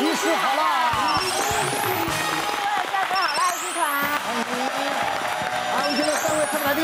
[0.00, 1.20] 医师好啦！
[2.92, 3.78] 大家好，爱剧团，
[4.20, 4.26] 好，
[5.72, 6.82] 我们现在三位特别来宾，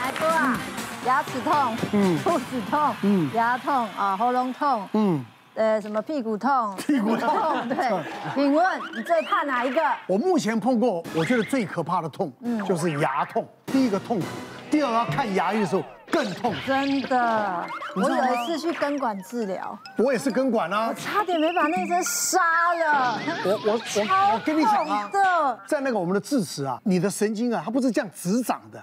[0.00, 0.58] 来说啊，
[1.06, 5.24] 牙齿痛，嗯，肚子痛，嗯，牙痛啊，喉咙痛，嗯，
[5.54, 7.76] 呃，什么屁股痛，屁股痛，对，
[8.34, 9.82] 请问你最怕哪一个？
[10.06, 13.44] 我目前碰过，我觉得最可怕的痛，嗯，就是牙痛。
[13.66, 14.26] 第一个痛苦，
[14.70, 16.54] 第二个要看牙医的时候更痛。
[16.64, 17.66] 真的，
[17.96, 22.38] 我有一次去根管治疗，我也是根管啊，我差点没把那针杀
[22.74, 23.18] 了。
[23.44, 28.82] 我我我我跟你讲啊，的，在那个我们的智齿啊，你的神经啊，它不是这样直长的，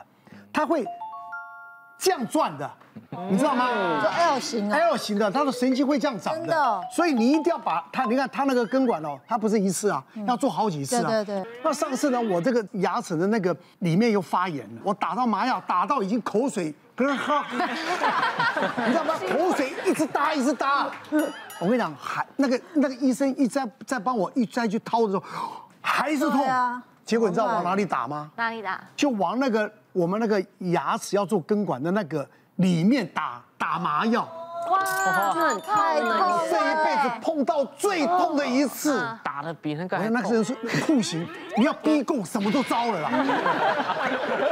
[0.51, 0.85] 它会
[1.97, 2.69] 这样转的。
[3.29, 3.67] 你知道吗？
[4.01, 6.81] 就 L 型啊，L 型的，它的神经会这样长的，真的。
[6.91, 11.09] 所以你一定要把它，你看它那个根管哦，它不是一次啊，要做好几次啊。
[11.09, 11.51] 对对对。
[11.63, 17.07] 那上次呢，我这个牙齿的那个里面又发炎了，我打到麻药，打到已经口水 你知
[18.95, 19.13] 道吗？
[19.29, 20.89] 口水一直搭一直搭。
[21.59, 25.23] 我跟你讲，还那个那个医生一再再帮我一再去掏的时候，
[25.81, 26.43] 还是痛。
[27.07, 28.29] 结果你知道往哪里打吗？
[28.35, 28.79] 哪里打？
[28.95, 32.27] 就往那个我们那个牙齿要做根管的那个。
[32.57, 34.27] 里面打打麻药，
[34.71, 36.41] 哇，很太痛了！
[36.49, 39.95] 这一辈子碰到最痛的一次，打的比那个……
[40.09, 41.23] 那个人是酷刑，
[41.55, 43.09] 你要逼供什么都招了啦。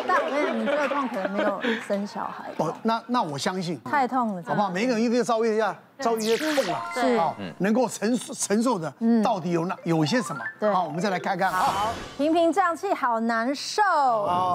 [0.08, 2.52] 但我跟你讲，你这个痛可能没有生小孩。
[2.58, 4.70] 哦，那那我相信，太痛了，好不好？
[4.70, 8.94] 每个人一定要稍微一下，遭遇一些痛啊，是啊，能够承承受的，
[9.24, 10.42] 到底有哪有一些什么？
[10.60, 11.52] 对，好，我们再来看看。
[11.52, 13.82] 好，平平胀气，好难受。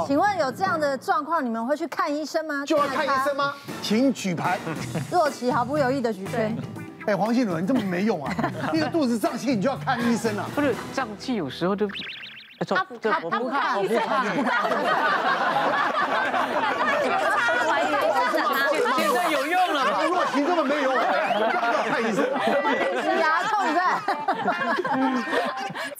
[0.06, 2.64] 请问有这样的状况，你们会去看医生吗？
[2.66, 3.54] 就要看医生吗？
[3.82, 4.58] 请举牌。
[5.10, 6.56] 若琪毫不犹豫的举圈。
[7.06, 8.34] 哎，黄信伦，你这么没用啊！
[8.72, 10.46] 那个肚子胀气，你就要看医生啊？
[10.54, 11.88] 不是胀气，有时候就。
[12.68, 14.68] 他不看，他不看，不看，不看。
[18.98, 20.02] 现在有用了吗？
[20.04, 20.94] 若琪根本没用，
[22.02, 23.18] 看医生。
[23.18, 24.02] 牙痛是吧？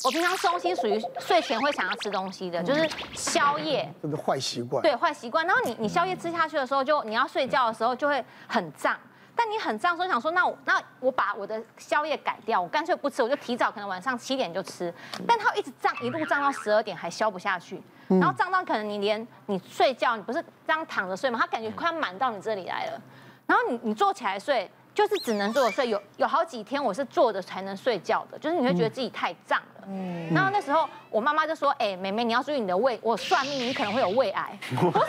[0.05, 3.93] 我平常吃东西属于睡前会想要吃东西的，就是宵夜。
[4.03, 4.83] 这是坏习惯。
[4.83, 5.47] 对，坏习惯。
[5.47, 8.97] 然后你你宵夜吃下去的时候，就你要睡觉的时候就会很胀。
[9.37, 14.93] 但你很胀，所以想说，那我那我把我的宵夜改掉，我干脆不吃，我就提早可能晚上七点就吃。
[15.27, 21.39] 但它一直胀，一路胀到十二点还消不下去，然后胀到可能你连你睡觉，你不是这样躺着睡吗？
[21.41, 23.01] 它感觉快要满到你这里来了，
[23.47, 25.89] 然后你你坐起来睡，就是只能坐着睡。
[25.89, 29.85] 有有好几天我是坐着才能睡觉的，就是你会觉得自己太胀了。
[29.87, 35.01] 嗯，然后那时候我妈妈就说：“哎，妹妹你要注意你的胃，我算命你可能会有胃癌。” 我说：“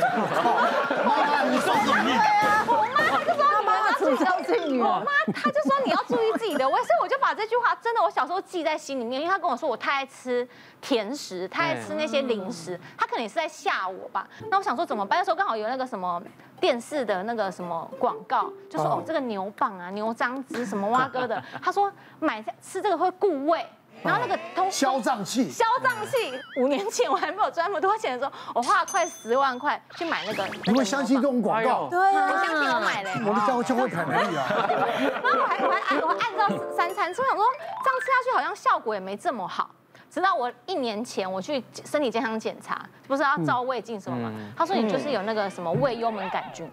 [1.06, 4.25] 妈妈，你说什么？”对啊，我妈她就说。
[4.25, 10.47] 我妈，她就说你要注意自己的胃，所以我就把这句话真的，我小时候记在心里面，因为她跟我说我太爱吃
[10.80, 14.28] 甜食，太爱吃那些零食，她可能也是在吓我吧。
[14.50, 15.19] 那我想说怎么办？
[15.19, 16.22] 那时候刚好有那个什么
[16.59, 23.66] 电视的那个什么广告，就说哦这个牛蒡啊、牛樟芝什么蛙哥的， 他说买吃这个会固胃。
[24.03, 26.34] 然后那个通消胀气，消胀气。
[26.57, 30.44] 五年前我还没有赚那么多钱的时候，我花了快十万块去买那个。
[30.66, 31.88] 你会相信这种广告？
[31.90, 33.12] 对啊，我相信我买嘞。
[33.25, 34.46] 我的教就会很可以啊。
[35.24, 37.46] 然后我还我还按我按照三餐吃，我想说
[37.84, 39.69] 这样吃下去好像效果也没这么好。
[40.09, 44.34] 直到我一年前我去身体健康检查，不是要照胃镜什么吗？
[44.57, 46.69] 他说你就是有那个什么胃幽门杆菌。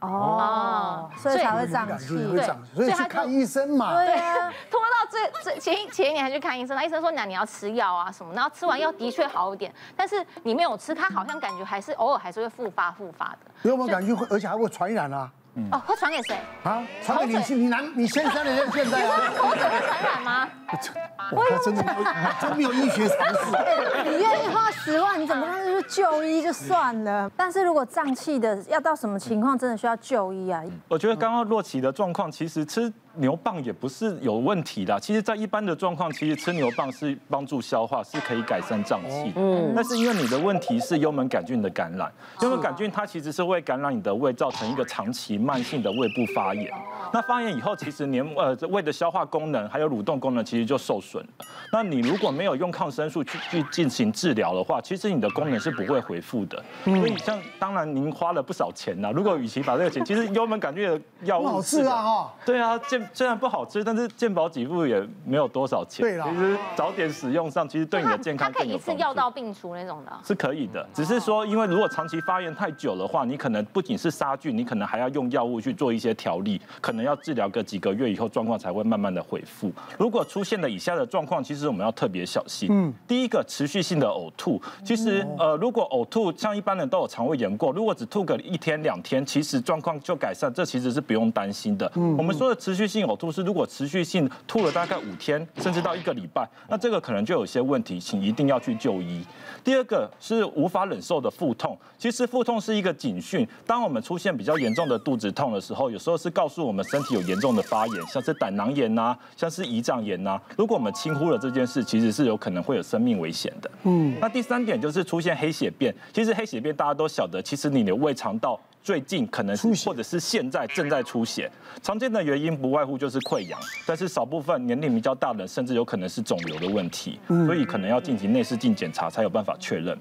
[0.00, 2.42] 哦，所以才会胀气，对，
[2.74, 3.94] 所以去看医生嘛。
[3.94, 13.68] 对啊，拖到最最前一前一年还去看医生，那医生说，那你要吃药啊什么，然后吃完药的确好一点，但是你没有吃，他好像感觉还是偶尔还是会复发复发的。
[13.68, 15.30] 有没有感觉会，而且还会传染啊？
[15.72, 16.38] 哦，会传给谁？
[16.62, 19.18] 啊，传给你，你男，你先生的人现在啊。
[19.36, 20.48] 口水会传染吗？
[21.32, 22.04] 我真的没有，
[22.40, 24.04] 真没有医学常识。
[24.08, 27.30] 你愿意花十万，你怎么样就是就医就算了。
[27.36, 30.62] 但是如果胀气的要到什么情况，真的需要就医啊？
[30.88, 32.92] 我觉得刚刚洛奇的状况，其实吃。
[33.16, 39.32] 牛蒡也不是有问题的，其实，在一般的状况，其实吃牛蒡是帮助消化，是可以改善胀气。
[39.36, 42.10] 嗯，但是因为你的问题是幽门杆菌的感染，
[42.40, 46.72] 幽门杆菌它其实是会感染你的胃，造成一个长期慢性的胃部发炎。
[47.12, 51.46] 那发炎以后，其实黏呃胃的消化功能还有蠕动功能其实就受损了。
[51.72, 56.62] 那你如果没有用抗生素去去进行治疗的话，其实你的功能是不会恢复的。
[56.84, 62.32] 所以像当然您花了不少钱呐，如果与其把这个钱，其实幽门杆菌的药物好吃啊哈。
[62.44, 62.78] 对啊，
[63.12, 66.02] 虽然不好吃，但是健保给付也没有多少钱。
[66.02, 68.84] 对啦，其实早点使用上，其实对你的健康更有帮助。
[68.84, 70.12] 它可以一次药到病除那种的。
[70.24, 79.70] 是可以的，只是说，因为如果长期发炎太久的话，你可能不仅是杀菌，你可能还要用药物去做一些调理，可能要治疗个几个月以后，状况才会慢慢的恢复。
[79.98, 82.68] 如果出现了以下的状况，其实我们要特别小心。
[82.70, 91.90] 嗯，第一个持续性的呕吐，其实呃，如果呕吐像一般人都有肠胃炎过，如果只吐个一天两天，其实状况就改善，这其实是不用担心的。
[91.94, 99.24] 嗯，我们说的持续性呕吐是如果持续性吐了大概五天，甚至到一个礼拜，那这个可能就有些问题，请一定要去就医。
[99.62, 110.40] 第二个是无法忍受的腹痛，其实腹痛是一个警讯，当我们出现比较严重的肚子痛的时候，有时候是告诉我们身体有严重的发炎，像是胆囊炎呐，像是胰脏炎呐。
[110.56, 113.70] 如果我们轻忽了这件事，其实是有可能会有生命危险的。
[113.84, 118.58] 嗯，那第三点就是出现黑血便，其实黑血便大家都晓得，其实你的胃肠道。
[118.82, 121.50] 最近可能是或者是现在正在出血，
[121.82, 129.96] 常见的原因不外乎就是溃疡，但是少部分年龄比较大的，甚至有可能是肿瘤的问题，所以可能要进行内视镜检查才有办法确认。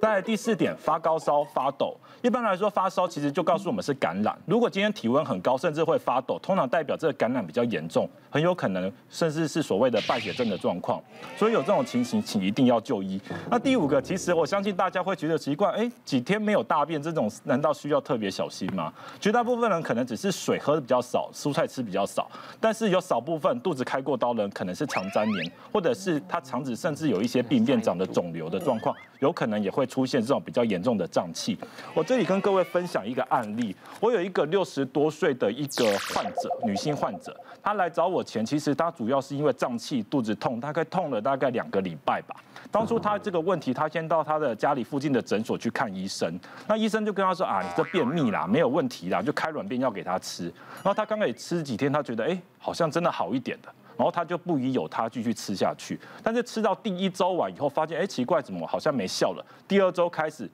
[0.00, 4.36] 再来第四点，发高烧、发抖，一般来说发烧其实就告诉我们是感染。
[4.46, 11.02] 如果今天体温很高，甚至会发抖，通常代表这个感染比较严重，很有可能甚至是所谓的败血症的状况。
[11.36, 13.20] 所以有这种情形，请一定要就医。
[13.50, 18.92] 那第五个，其实我相信大家会觉得奇怪，哎，几天没有大便，这种难道需要特别小心吗？
[19.18, 22.30] 绝大部分人可能只是水喝的比较少，蔬菜吃比较少，
[22.60, 31.58] 但是有少部分肚子开过刀的人，可能是肠粘连，或者是他肠子甚至有一些病变长的肿瘤的状况，有可能也会出现这种比较严重的胀气。
[31.94, 42.36] 我这里跟各位分享一个案例，我有一个六十多岁的一个患者，女性患者，她来找我前，其实她主要是因为胀气、肚子痛，大概痛了大概两个礼拜吧。
[42.70, 46.38] 当初她这个问题，她先到她的家里附近的诊所去看医生，
[46.68, 48.46] 那医生就跟她说啊，你这便秘啦。
[48.46, 50.44] 没有问题啦，就开软便药给他吃。
[50.76, 53.72] 然后他刚开始吃几天，他觉得哎，好像真的好一点的。
[53.96, 56.00] 然后他就不疑有他，继续吃下去。
[56.22, 59.44] 但是吃到第一周完以后，发现哎，奇怪，怎么好像没效了？
[59.68, 60.50] 第二周开始，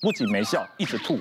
[0.00, 1.18] 不仅没效，一直吐，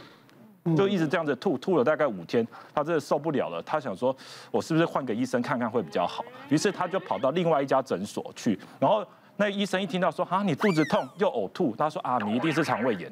[0.76, 2.46] 就一直这样子吐，吐了大概五天，
[2.76, 3.64] 他真的受不了了。
[3.64, 4.14] 他想说，
[4.52, 6.26] 我是不是换个医生看看会比较好？
[6.50, 8.60] 于是他就跑到另外一家诊所去。
[8.78, 9.06] 然后
[9.38, 13.10] 那医生一听到说啊，你肚子痛又呕吐，他说啊，你一定是肠胃炎。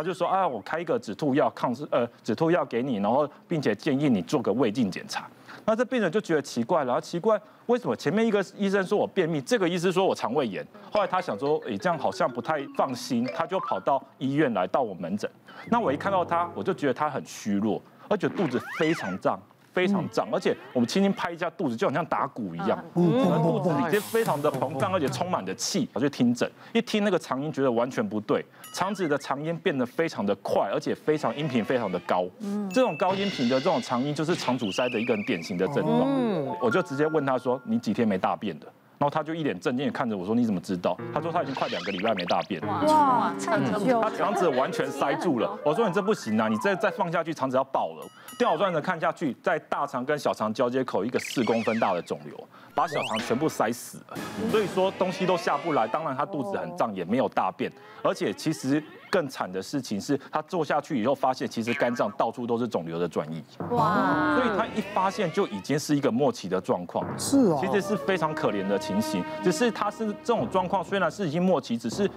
[0.00, 5.28] 他就说啊，我开一个止吐药，抗呃止吐药给你，然后并且建议你做个胃镜检查。
[5.66, 10.66] 那这病人就觉得奇怪了，奇怪为什么前面一个医生说我便秘，这个医生说我肠胃炎。
[10.90, 15.30] 后来他想说，诶，这样好像不太放心，他就跑到医院来到我门诊。
[15.66, 19.38] 那我一看到他，我就觉得他很虚弱，而且肚子非常胀。
[19.72, 23.10] 非常胀，而且我们轻轻拍一下肚子，就好像打鼓一样，嗯，
[23.42, 25.88] 肚子里面非常的膨胀，而且充满着气。
[25.92, 28.44] 我就听诊，一听那个长音，觉得完全不对，
[28.74, 32.26] 肠子的长音变得非常的快，而且非常音频非常的高。
[32.40, 36.02] 嗯，这种高音频的这种长音，就是肠阻塞的一个很典型的症状。
[36.06, 38.66] 嗯，我就直接问他说：“你几天没大便的？”
[39.00, 45.58] 然后他就一脸震惊的看着我说：“你怎么知道？”他说：“他已经快两个礼拜没大便了。”哇，太久了，他肠子完全塞住了。
[45.64, 48.06] 我说：“你这不行啊，你再再放下去，肠子要爆了。”
[48.40, 52.34] 调转的看下去，在大肠跟小肠交接口一个四公分大的肿瘤，
[52.74, 54.16] 把小肠全部塞死了。
[54.50, 55.86] 所以说东西都下不来。
[55.86, 57.70] 当然他肚子很胀，也没有大便，
[58.02, 58.82] 而且其实。
[59.12, 63.42] 更惨的事情是他做下去以后，发现其实肝脏到处都是肿瘤的转移。
[63.70, 64.36] 哇！
[64.36, 67.04] 所以他一发现就已经是一个末期的状况。
[67.18, 69.20] 是哦，其实是非常可怜的情形。
[69.42, 72.08] 只是他是这种状况，虽然是已经末期，只是。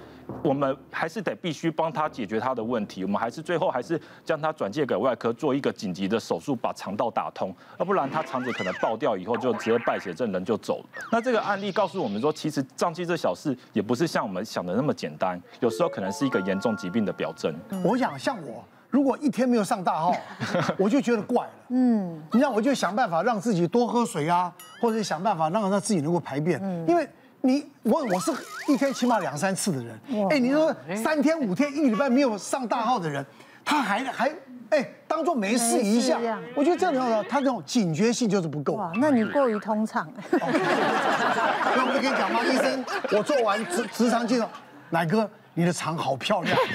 [0.41, 10.85] 我们还是得必须帮他解决他的问题，我们还是最后还是将他转介给外科做一个紧急的手术，把肠道打通，要不然他肠子可能爆掉以后就直接败血症，人就走了。
[11.11, 17.53] 那这个案例告诉我们说，其实胀气这小事也不是像我们想的那么简单，有时候可能是一个严重疾病的表征。
[17.83, 20.15] 我想像我，如果一天没有上大号，
[20.77, 21.53] 我就觉得怪了。
[21.69, 27.07] 嗯，你让我就想办法让自己多喝水啊，或者想办法让他自己能够排便，嗯因为。
[27.45, 28.31] 你我我是
[28.69, 33.25] 一天起码两三次的人，哎，你说三天五天一个礼拜没有上大号的人，
[33.65, 34.33] 他还还
[34.73, 36.17] 哎当做没事一下，
[36.55, 38.73] 我觉得这样的他这种警觉性就是不够。
[38.73, 40.11] 哇，那你过于通畅。
[40.31, 44.49] 那我就跟你讲嘛，医生，我做完直直肠镜了，
[44.89, 46.57] 乃哥，你的肠好漂亮。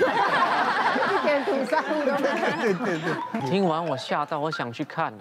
[1.11, 2.17] 一点土上都没有。
[2.63, 3.41] 对对对。
[3.51, 5.19] 听完我吓到，我想去看了。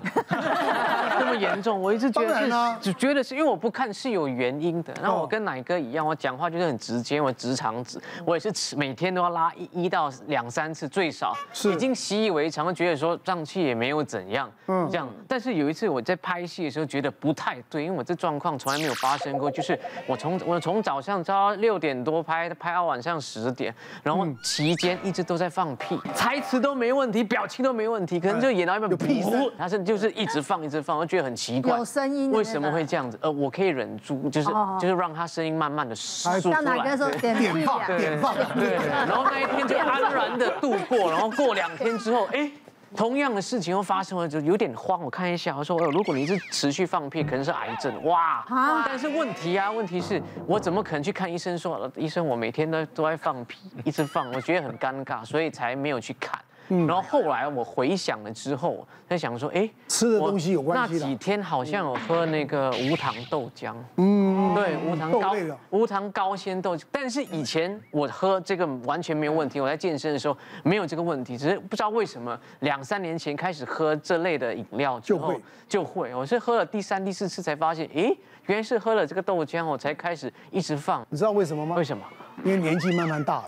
[1.19, 4.93] 这么严重，我一直觉得是，只觉得是因为我不看是有原因的。
[5.01, 11.33] 然后我跟奶哥一样，我讲话就是很直接，我直肠子，我也是吃每天都要拉一一到两三次最少，
[11.65, 15.07] 已经习以为常，觉得说胀气也没有怎样，嗯，这样。
[15.27, 31.06] 但是有一次我在拍戏的时候觉得不太对，因为我这状况从来没有发生过，就是我从我从早上到六点多拍，拍到晚上十点，然后期间一直都在放屁，台词都没问题，表情都没问题，可能就演到一半，有屁声，他是就是一直放一直放。
[31.07, 33.17] 觉得很奇怪，有声音为什么会这样子？
[33.21, 34.49] 呃，我可以忍住，就是
[34.79, 36.61] 就是让他声音慢慢的输出来。
[36.61, 37.35] 哪个说点
[37.65, 37.85] 放？
[37.97, 38.35] 点放。
[38.55, 38.75] 对。
[38.89, 42.51] 然后那一天就安然的度过，然后过两天之后， 哎，
[42.95, 45.01] 同样的事情又发生了，就有点慌。
[45.01, 48.03] 我看一下，我说，哦，如果你是持续放屁，可能是癌症。
[48.03, 48.45] 哇。
[48.85, 56.39] 但是问题啊，问题是我怎么可能去看医生说，医生我每天都都在放屁，一直放，我觉得很尴尬，所以才没有去看。
[56.69, 60.93] 然后后来我回想了之后，在想说，哎，吃的东西有关系。
[60.93, 65.35] 那几天好像有喝那个无糖豆浆，嗯，对，无糖高
[65.69, 66.83] 无糖高纤豆浆。
[66.91, 75.33] 但是以前我喝这个完全没有问题，我在健身的时候没有这个问题，只是不知道为什么两三年前开始喝这类的饮料之后
[75.69, 78.13] 就会，我是喝了第三、第四次才发现，哎，
[78.47, 81.05] 原来是喝了这个豆浆，我才开始一直放。
[81.09, 81.75] 你知道为什么吗？
[81.75, 82.03] 为什么？
[82.43, 83.47] 因为年纪慢慢大了。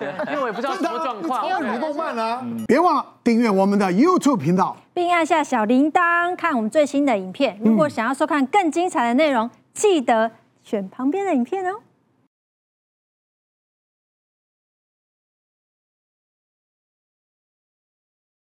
[0.28, 1.48] 因为我也不知道什么状况。
[1.80, 2.44] 动漫啊！
[2.66, 7.58] 别忘了订阅我们的 YouTube 频道，并按下小铃铛，看我们最新的影片。
[7.64, 10.30] 如果想要收看更精彩的内容，记得
[10.62, 11.80] 选旁边的影片哦。